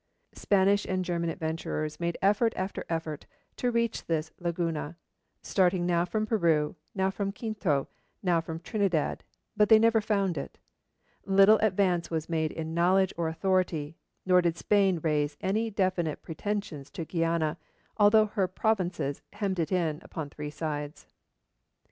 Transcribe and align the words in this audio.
Spanish 0.33 0.83
and 0.85 1.05
German 1.05 1.29
adventurers 1.29 1.99
made 1.99 2.17
effort 2.23 2.53
after 2.55 2.83
effort 2.89 3.27
to 3.55 3.69
reach 3.69 4.07
this 4.07 4.31
laguna, 4.39 4.97
starting 5.43 5.85
now 5.85 6.03
from 6.05 6.25
Peru, 6.25 6.75
now 6.95 7.11
from 7.11 7.31
Quito, 7.31 7.87
now 8.23 8.41
from 8.41 8.59
Trinidad, 8.59 9.23
but 9.55 9.69
they 9.69 9.77
never 9.77 10.01
found 10.01 10.39
it: 10.39 10.57
little 11.27 11.59
advance 11.59 12.09
was 12.09 12.27
made 12.29 12.51
in 12.51 12.73
knowledge 12.73 13.13
or 13.15 13.27
authority, 13.27 13.95
nor 14.25 14.41
did 14.41 14.57
Spain 14.57 14.97
raise 15.03 15.37
any 15.39 15.69
definite 15.69 16.23
pretensions 16.23 16.89
to 16.89 17.05
Guiana, 17.05 17.59
although 17.97 18.25
her 18.25 18.47
provinces 18.47 19.21
hemmed 19.33 19.59
it 19.59 19.71
in 19.71 19.99
upon 20.01 20.31
three 20.31 20.49
sides. 20.49 21.05